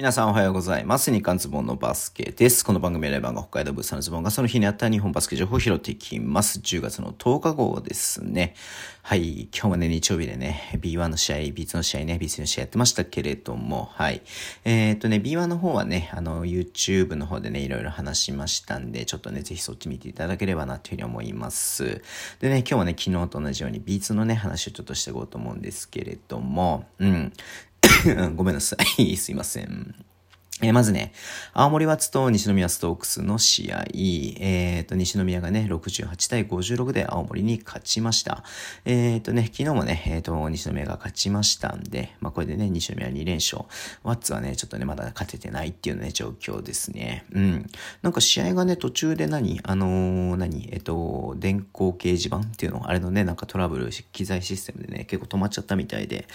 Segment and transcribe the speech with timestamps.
[0.00, 1.12] 皆さんおはようございます。
[1.12, 2.64] 日刊ズボンのバスケです。
[2.64, 6.58] この番組はレバンが北海道物産のズボンがその日にあった日本バスケ情報を拾っていきます。
[6.58, 8.54] 10月の10日号ですね。
[9.02, 9.42] はい。
[9.52, 14.22] 今日もね、日曜日でね、B1 の試合、B2 の試合ね、B3 の試合やってましたけれども、はい。
[14.64, 22.00] えー、っとね、B1 の方はね、あの、YouTube の方でね、いろいろ話しましたんで、ちょっとね、ぜひそっち見ていただければなというふうに思います。
[22.40, 27.32] でね、今日はね、昨日と同じように B2 のね、話をちょっとしていこうと思うんですけれども、うん。
[28.36, 29.16] ごめんなさい。
[29.18, 29.94] すいません。
[30.62, 31.12] え、まずね、
[31.54, 38.44] 青森ワッツと西宮ストークスの試合、えっ、ー、と、西宮がね、68対56で青森に勝ちました。
[38.84, 43.64] えっ、ー、とね、昨日もね、えっ、と、西宮が勝ちましたんで、まあ、これでね、西宮2連勝。
[44.02, 47.24] ワッツはね、ちょっとね、まだ勝ててないっていうね、状況ですね。
[47.32, 47.66] うん。
[48.02, 49.60] なんか試合がね、途中で何？
[49.62, 50.68] あの何？
[50.72, 52.86] えっ、と、電光掲示板っていうの？
[52.86, 56.26] あれのね、なんかトラブル、機材システムでね、結構止まっちゃったみたいで、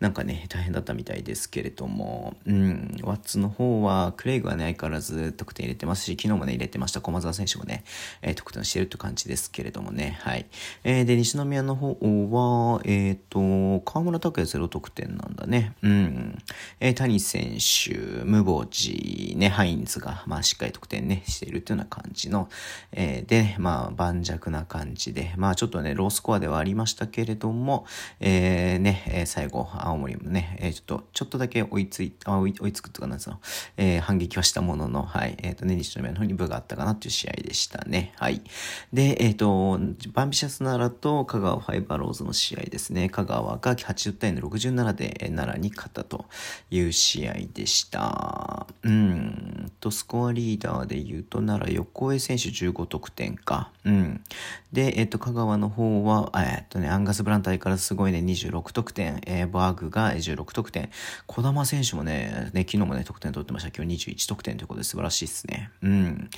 [0.00, 7.00] なんかね、大変だったみたいですけれども、うん、ワッツの方は、クレイグはね、相変わらず得点入れてますし、昨日もね、入れてました。
[7.00, 7.84] 駒澤選手もね、
[8.22, 10.46] えー、得点してるって感じですけれどもね、はい。
[10.84, 11.96] えー、で、西宮の方
[12.30, 15.74] は、えっ、ー、と、河村拓也ゼロ得点なんだね。
[15.82, 16.38] うん。
[16.80, 22.48] えー、谷選手、ムボジ、ね、ハインズが、まあ、しっかり得点ね、しているっていうような感じの、
[22.92, 27.86] えー、で、まあ、盤石な感じで、まあ、ちょっとね、ロースコアではありましたけれども、
[28.20, 33.38] えー、ね、えー、最後、青森もね、えー、ちょっと、ちょっとだけ追いつい、あ追いつくっていうかなんですか、
[33.76, 38.12] えー、反撃はしたものの、はい、えっ、ー、とね、西宮の方に部があったかなっていう試合でしたね。
[38.16, 38.42] はい。
[38.92, 39.78] で、えっ、ー、と、
[40.12, 43.08] バンビシャス奈良と香川ファイバーローズの試合ですね。
[43.08, 46.26] 香川が80対の67で奈良に勝ったと
[46.70, 48.66] いう試合でした。
[48.82, 49.72] うん。
[49.80, 53.70] と、スコアリーダーで言うと、奈良横江選手15得点か。
[53.84, 54.22] うん。
[54.72, 60.90] で、えっ、ー、と、香川の方は、えっ、とね、アンガス・ブランタイからすごいね、26得点、えー、バーグが16得点、
[61.26, 63.70] 小玉選手もね、ね、昨日もね、得点取ってました。
[63.74, 65.70] 今日21得点ということで素晴らしいですね。
[65.82, 66.30] うん。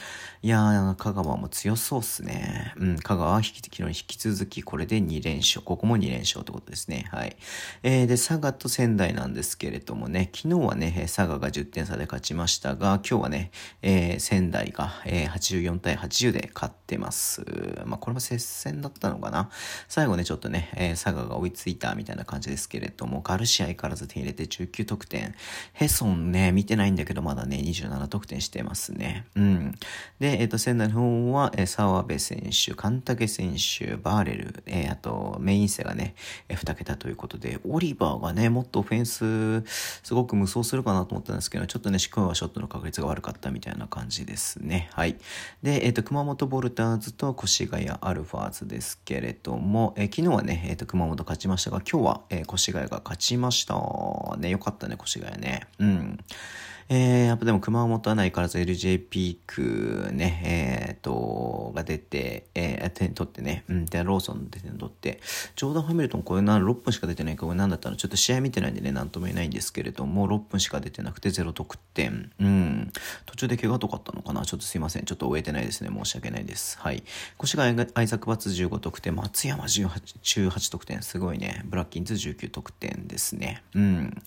[0.43, 2.75] いやー、香川も強そうっすね。
[2.77, 5.63] うん、香川は引き、昨日引き続きこれで2連勝。
[5.63, 7.07] ここも2連勝ってことですね。
[7.11, 7.37] はい。
[7.83, 13.51] えー、で、佐賀と仙台なんですけれどもね、昨日はね、佐賀が10点差で勝ちましたが、今日はね、
[13.83, 17.43] えー、仙台が、えー、84対80で勝ってます。
[17.87, 19.51] まあ、これも接戦だったのかな。
[19.89, 25.35] 最後ね、ちょっとね、えー、佐賀が追いついたみたいな感じですけれども、ガルシア相変わらず手入れて19得点。
[25.73, 29.25] ヘソンね、見てないんだけど、まだね、27得点してますね。
[29.35, 29.73] うん。
[30.19, 36.15] で、えっ、ー、と、仙台の方は、えー、沢部選手、神武選手、バーレル、えー、あと、メインセがね、
[36.49, 39.65] えー、2桁ということで、オリバーがね、もっとオフェンス、
[40.03, 44.91] すごく無双するかなと思ったんですけど、ちょっとね、今日はショットの確率が悪かったみたいな感じですね。
[44.93, 45.17] はい。
[45.63, 53.77] で、えっ、ー、と、熊本ボルターズと越谷アルファーズですけれども、えー、昨日はね、えっ、と、熊本勝ちましたが、今日は、えー、越谷が勝ちました。
[54.39, 55.67] ね、よかったね、越谷ね。
[55.79, 56.19] うん。
[56.89, 65.21] えー、やっぱでも熊本はないからず LJ ピークね、えー、と、が出て、えー、点取ってね、うん、で、ローソンで点取って、
[65.57, 67.97] ジョーダン・ハミルトンこれな、6分しか出てないか、これ何だったの？
[67.97, 72.31] ちょっと試合見てないんでね、なんとも言えないんですけれども、6分しか出てなくて0得点。
[72.39, 72.93] うん。
[73.27, 74.43] 途中で怪我とかあったのかな？
[74.45, 75.05] ちょっとすいません。
[75.05, 75.91] ちょっと終えてないですね。
[75.93, 76.79] 申し訳ないです。
[76.79, 77.03] はい。
[77.43, 79.89] 越谷アイザックバツ15得点、松山18、
[80.49, 81.03] 18得点。
[81.03, 81.63] すごいね。
[81.65, 83.63] ブラッキンズ19得点ですね。
[83.75, 84.23] うん。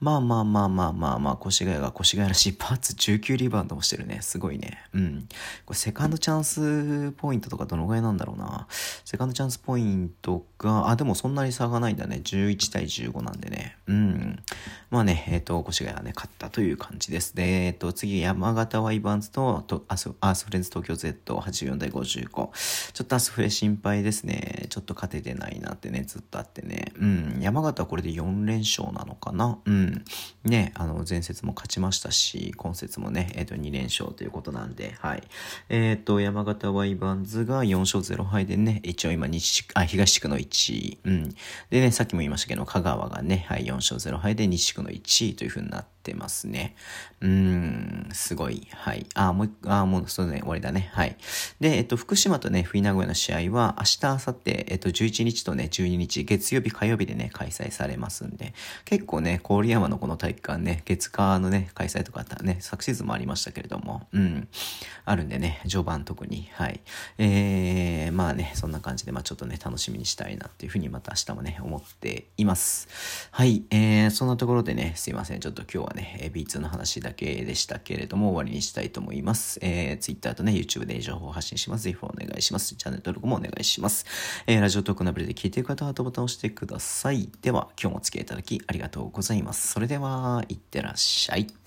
[0.00, 4.18] まあまあまあまあまあまあ、越谷が越谷らしいパーツ19リバウンドもしてるね。
[4.22, 4.78] すごいね。
[4.94, 5.28] うん。
[5.66, 8.66] これセカンドチャンスポイントとかどのぐらいなんだろうな。
[9.10, 12.20] セカンドチャンスポイントが、あ、でもそんなに差がないんだね。
[12.22, 13.76] 11対15なんでね。
[13.88, 14.38] うん。
[14.88, 17.34] まあね、えっ、ー、と、越谷がね、勝ったという感じです。
[17.34, 22.28] で、えっ、ー、と、次、山形ワイバーンズと、とアスアースフレンズ東京 Z84 対55。
[22.92, 24.66] ちょっとアスフレ心配ですね。
[24.68, 26.92] ちょっと勝ててないなってね、ずっとあってね。
[26.96, 27.38] うん。
[27.40, 29.58] 山形はこれで4連勝なのかな？
[29.64, 30.04] うん。
[30.44, 35.24] ね、あの、前節も勝ちましたし、今節もね、えっ、ー、と、2連勝ということなんで、はい。
[35.68, 40.98] えっ、と、山形ワイバンズが4勝0敗でね、一応今西あ、東地区の1位。
[41.04, 41.34] うん。
[41.70, 46.76] でね、さっきも言いましたけど、香川がね、はい、4勝0敗で西地区の1位というふうになってますね。
[47.20, 48.66] うーん、すごい。
[48.72, 49.06] はい。
[49.14, 50.90] あ、もう、あ、もう、そうね、終わりだね。
[50.92, 51.16] はい。
[51.60, 58.54] で、えっと、福島とね、冬名古屋の試合は、明日、明後日、えっと、11日とね、12日、月曜日、火曜日でね、開催されますんで、
[58.84, 64.48] 結構ね、郡山のこの体育館ね、月火のね、開催とかあったね、昨シーズンもありましたけれども、うん、
[65.04, 66.80] あるんでね、序盤特に、はい。
[67.18, 72.88] えー、まあね、そんな感じで、まあちょっとね、楽しみにしたいなっていうふうにまた明日もね、思っています。
[73.30, 75.99] はい、えー、そんなところでね、すいません、ちょっと今日はね、
[76.32, 79.58] B2 の話だけでしたけれども、終わりにしたいと思います。
[79.62, 81.84] えー、Twitter とね、YouTube で情報を発信します。
[81.84, 82.74] ぜひお願いします。
[82.74, 84.06] チャンネル登録もお願いします。
[84.46, 87.30] えー、ラジオトークのアプリで聞いている方はハートボタンを押してください。
[87.42, 89.68] では、今日もお付き合いいただきありがとうございます。
[89.68, 91.59] それでは、いってらっしゃい。